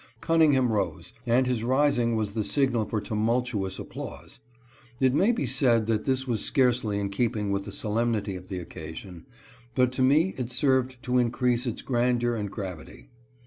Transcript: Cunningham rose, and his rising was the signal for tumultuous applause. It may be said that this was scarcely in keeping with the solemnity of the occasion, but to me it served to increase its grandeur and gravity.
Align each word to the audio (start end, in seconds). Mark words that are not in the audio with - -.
Cunningham 0.19 0.71
rose, 0.71 1.13
and 1.27 1.45
his 1.45 1.63
rising 1.63 2.15
was 2.15 2.33
the 2.33 2.43
signal 2.43 2.85
for 2.85 2.99
tumultuous 2.99 3.77
applause. 3.77 4.39
It 4.99 5.13
may 5.13 5.31
be 5.31 5.45
said 5.45 5.85
that 5.85 6.05
this 6.05 6.25
was 6.27 6.41
scarcely 6.43 6.97
in 6.97 7.09
keeping 7.11 7.51
with 7.51 7.65
the 7.65 7.71
solemnity 7.71 8.35
of 8.35 8.47
the 8.47 8.57
occasion, 8.57 9.27
but 9.75 9.91
to 9.91 10.01
me 10.01 10.33
it 10.39 10.49
served 10.49 10.97
to 11.03 11.19
increase 11.19 11.67
its 11.67 11.83
grandeur 11.83 12.33
and 12.35 12.49
gravity. 12.49 13.09